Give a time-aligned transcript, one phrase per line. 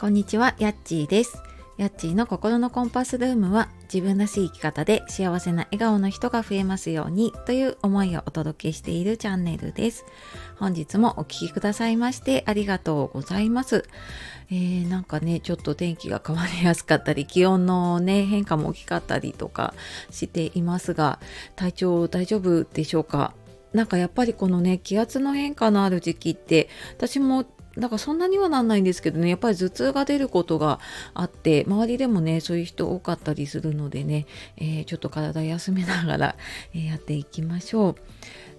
[0.00, 1.42] こんにちは、やっちーです。
[1.76, 10.06] やっちーの心のコンパスルームは自分らしい生き方で幸せな笑顔の人が増えますようにという思いをお届けしているチャンネルです。
[10.56, 13.84] 本日もお聴きくださいましてありがとうございます。
[14.50, 19.74] えー、なんかね、ちょっと天気が変わりやすかったり、気温のね、変化も大きかったりとか
[20.10, 21.20] していますが、
[21.56, 23.34] 体調大丈夫でしょうか？
[23.74, 27.44] なんかやっぱりこのね気圧の変化のある時期って私も
[27.80, 30.78] なんかそんなにはなんないんですけどねやっぱり頭痛が出ることが
[31.14, 36.36] あって周りでもねそういう人多かったりするのでね、えー、ちょっと体休めながら、
[36.74, 37.94] え、やっていきましょう。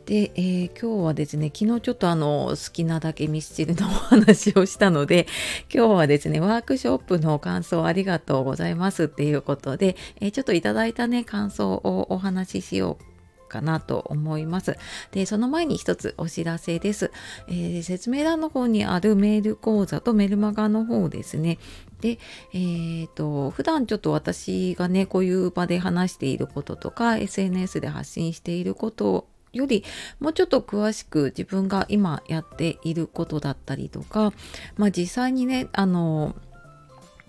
[0.05, 5.27] で、えー、今日はですね昨日ちょっとあの好きなだけミスチルのお話をしたので
[5.71, 13.10] 今日はですねワークショップの感想ありがとうございますっていうことで、えー、ちょっといただいたね感想をお話ししよう
[13.51, 14.77] かなと思います。
[15.11, 17.11] で、その前に一つお知らせです。
[17.49, 21.59] えー、説明欄の方にあるメール講座とメルマガの方ですね。
[21.99, 22.17] で、
[22.53, 29.83] えーと、普段ちょっと私がねこういう場で話していることとか SNS で発信していることより
[30.19, 34.33] もうちょっと詳しく自分が今やっていることだったりとか、
[34.77, 36.35] まあ、実際にねあの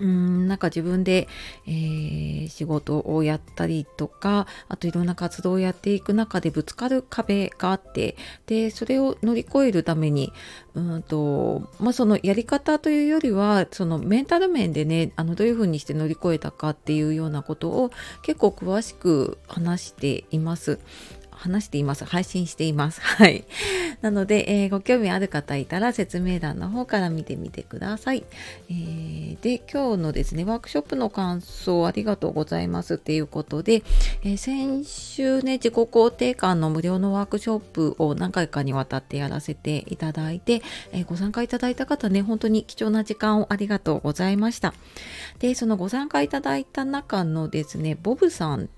[0.03, 1.29] うんなんか自分で、
[1.65, 10.33] えー、仕事をやったりとかあといろんな活動をやっていく中でぶつかる壁があってでそれを乗り越えるために
[10.75, 20.81] うんと、まあ、そのやり方というよりはそのメンタル面でねあのどういうふうにして乗り越えたかっていうようなことを結構詳しく話しています。
[21.43, 22.05] 話しています。
[22.05, 23.01] 配信しています。
[23.03, 23.45] はい。
[24.01, 28.25] なので、えー、ご興味ある方いたら説明欄の方から見てみてください。
[28.71, 33.83] えー、で、今日のですね、ワークショップの感想ありがとうございますっていうことで、
[34.23, 40.63] えー、先週ね、自己肯定感の無料のワークショップを何回かにわたってやらせていただいて、
[40.93, 44.75] えご参加いただいた方ね、本当に貴重な時間をありがとうございました。
[45.41, 48.69] で、そのご参加いただいた中のですね、ボブさん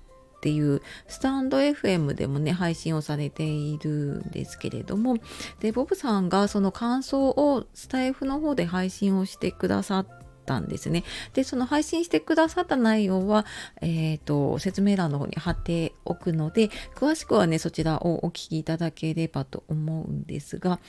[0.45, 5.17] っていうスタンド FM でもね配信をされているんですけれども
[5.59, 10.07] でボブさんがその感想をスタイフの方で配信をしてくださっ
[10.45, 11.03] たんですね。
[11.33, 13.47] で、その配信してくださった内容は、
[13.81, 20.79] えっ、ー、と、説明欄の方に貼っておくので、詳しくはね、そちらをお聞きいただければと思うんですが、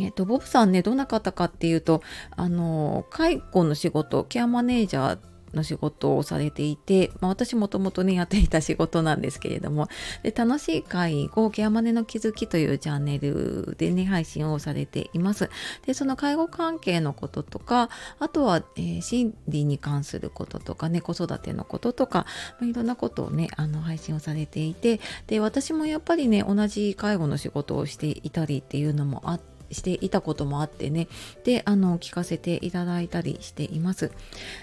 [0.00, 2.02] えっ、ー、と、ボブさんね、どんな方かっていうと、
[2.32, 5.18] あの、介護の仕事、ケアマネージャー
[5.54, 9.88] の仕事をされていて、まあ、私もともとねやっていた仕事なんですけれども。
[10.22, 15.50] で楽しい介護ケアマネの気づきというチャンネルでね配信をされています。
[15.86, 22.26] でその介護関係のこととかあとは、えー、心理に関することとかね子育てのこととか、
[22.60, 25.00] まあ、いろんなことをねあの配信をされていて。
[25.26, 31.08] で私もやっぱりね同じ介護の仕事をしていたりっていうのもあってしていたこともあってね。
[31.44, 34.10] であの聞かせていただいたりしています。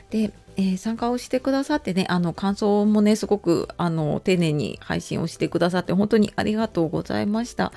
[0.09, 7.71] で、えー、参加をしてくださってねあの感想もねすごくあの丁寧に配信をしてくださって本当にありがとうございました。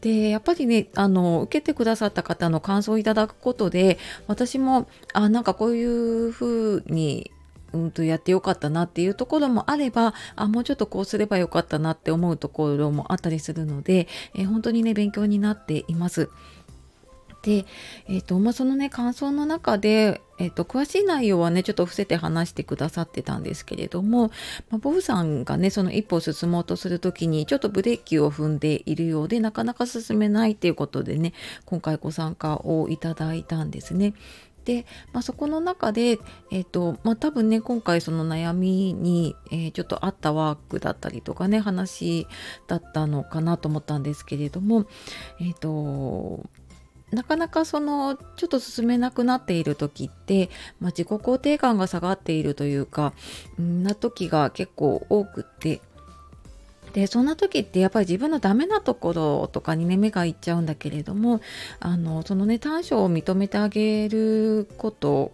[0.00, 7.30] でやっぱりねあの受けてくださった方の感想をいただくことで私もあなんかこういうふうに
[7.72, 16.30] うんとやってよかったなっていうところもあればあもうちょっとこうすればよかったなって思うところもあったりするので、えー、本当にね勉強になっています。
[17.46, 17.64] で、
[18.08, 24.32] えーとまあ、そのね感想の中で、えーと、詳しい内容はねちょっと伏せて話してくださってたんですけれども、
[24.68, 31.34] まあ、ボブさんがねその一歩進もうとする時にちょっとブレーキを踏んでいるようでなかなか進めないっていうことでね
[31.66, 34.14] 今回ご参加をいただいたんですね。
[34.64, 36.18] で、まあ、そこの中で、
[36.50, 42.26] えーとまあ、多分ね今回その悩みに、えー、ちょっとあったワークだったりとかね話
[42.66, 44.86] だったのかなと思ったんですけれども
[45.38, 46.44] えっ、ー、と
[47.16, 50.50] なかなかそのちょっと進めなくなっている時って、
[50.80, 53.14] まあ、自己肯定感が下がっているというか、
[53.58, 55.80] んな時が結構多くって。
[56.92, 61.42] でそんな時ってやっぱり自分のダメなところとかにね目がいっちゃうんだけれども
[61.78, 65.32] あのそのね短所を認めてあげること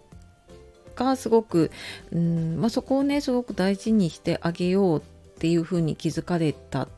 [0.95, 1.71] がすごく、
[2.11, 5.01] うんまあ、そこをねすごく大事にしてあげようっ
[5.39, 6.89] ていうふうに気づかれた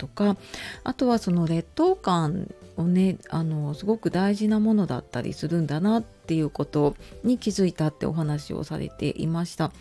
[0.00, 0.38] とか
[0.82, 2.48] あとはその劣等感
[2.78, 9.72] をねあのすごく大事なものだったりするんだなっていうことに気づいたってお話をされていました。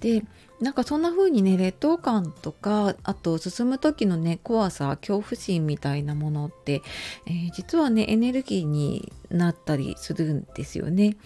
[0.00, 0.24] で
[0.60, 6.82] なんかそんな風にね劣等感とかあと進む時のね怖さ恐怖心みたいなものって、
[7.26, 11.16] えー、実はねエネルギーになったりするんですよね。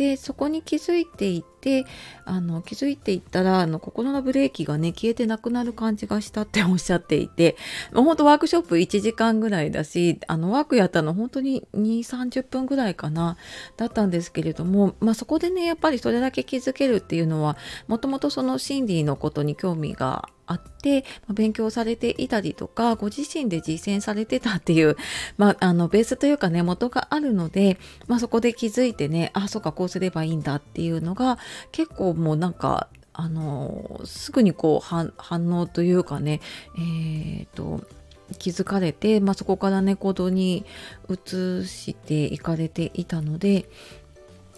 [0.00, 1.84] でそこに気づいていて
[2.24, 7.58] あの気づいていったらあの心のブレーキがね消えてなくなる感じがしたって おっしゃっていて
[7.92, 13.36] もうほんとワークショップ1時間ぐらいだしあのワークやったの本当に2 3 0分ぐらいかな
[13.76, 24.96] だったんですけれども、まあ、そこでねやっぱりそれだけ気づけるっていうのはもともとその心理のことに興味があって、勉強されていたりとかご自身で実践されてたっていう、
[25.36, 31.38] まあ、あのベースというかね元があるので、まあ、そこで気づいてねあそうかこうすればいいんだっていうのが
[31.70, 35.12] 結構もうなんかあのすぐにこう反
[35.52, 36.40] 応というかね
[36.76, 37.84] えー、と
[38.38, 40.64] 気づかれて、まあ、そこからね行動に
[41.08, 43.66] 移していかれていたので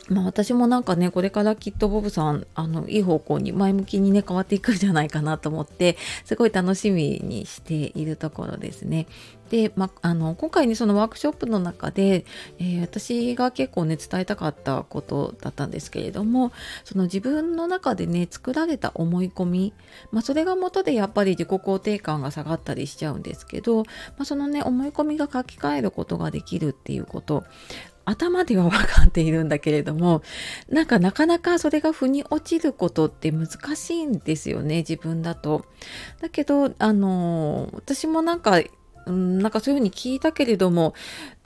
[0.08, 9.06] まあ私もなんかねこれからきっとボブさんあのいい方向に前向きにね変わっていくんじゃないかなと思ってすごい楽しみにしているところですね。
[9.52, 12.24] で、まあの今回ねそのワークショップの中で、
[12.58, 16.52] えー、私が結構ね伝えたかったことだったんですけれども
[16.84, 19.74] その自分の中でね作られた思い込み、
[20.10, 23.84] まあ、それが元でやっぱり自己肯定感が下がったりしちゃうんですけど、ま
[24.20, 27.44] あ、そのね思い込みが書き換えることができるっていうこと
[28.04, 30.22] 頭では分かっているんだけれども
[30.68, 35.64] なんかなかなかそれが腑に落ちることって難しいんですよね自分だと。
[36.20, 38.60] だけどあの私もなんか、
[39.06, 40.94] うん、なんかそういうふうに聞いたけれども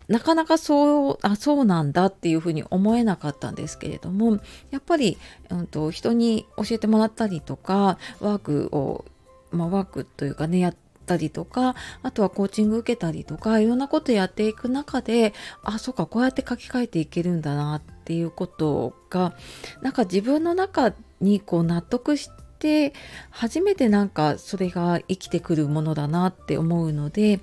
[0.09, 4.39] なかなかそうあそうなんだっていうふうに思えなかったんですけれども
[4.71, 5.19] やっぱり、
[5.51, 9.05] うんと、人に教えてもらったりとかワークを、
[9.51, 15.33] まあ、ワークというかねやってたりとかあとはコーチング受けたりとかいろんなことやっていく中で
[15.63, 19.35] あそうかこうやって書き換えていけるんだなっていうことが
[19.81, 22.93] なんか自分の中にこう納得して
[23.31, 27.41] 初めてなんかそれが生きてくるものだなって思うので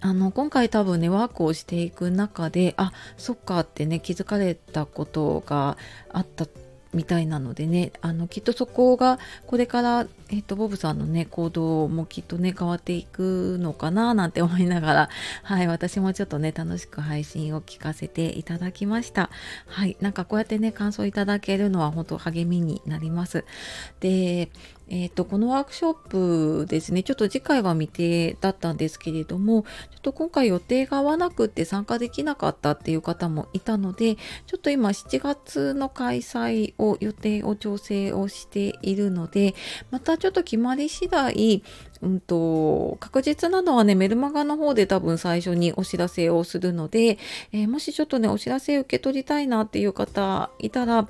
[0.00, 5.76] あの今回多分ねワークをしていく中であそっかってね気づかれたことが
[6.10, 6.46] あった
[6.94, 15.10] みたいなのでねあのきっとそこがこれから、えーと、ボブさんのね行動もきっとね変わっていくのかななんて思いながら
[15.42, 19.30] はい私もちょっとね楽しく配信を聞かせていただきました。
[19.66, 23.44] はいなんかこうやってね感想いただけるのは本当励みになります。
[24.00, 24.50] で
[24.90, 29.68] えーと、このワークショップですねちょっと次回は未定だったんですけれどもちょ
[29.98, 39.54] っと今回予定が合わなくって参加できなかったっていう方もいたのでちょっと今7月の開催を予定を調整をしているので
[39.90, 41.62] またちょっと決まり次第
[42.00, 47.18] うんと、確実なのはね、メルマガの方で多分最初にお知らせをするので、
[47.52, 51.08] えー、もしちょっとね、お知らせ受け取りたいなっていう方いたら、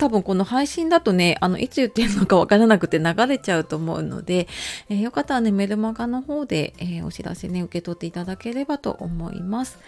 [0.00, 4.48] 多分この配信だとね、あの、いつ言ってるのかわからなくて流れちゃうと思うので、
[4.88, 9.78] えー、よかったらね、メルマガの方で、えー、お知らせね、受け取っていただければと思います。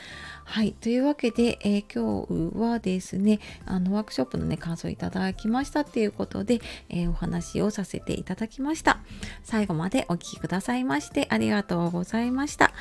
[0.44, 0.72] はい。
[0.72, 6.60] というわけで、えー、今日はですね、あの、ワークショップのね、感想いただきましたっていうことで、
[6.90, 8.98] え、お話をさせていただきました。
[9.42, 12.72] 最後までお聴きくださいましてありがとうございました。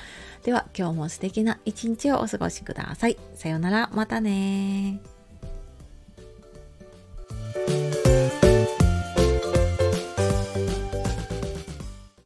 [0.43, 3.17] では、今日も素敵な一日をお過ごしください。
[3.35, 5.10] さようなら、またね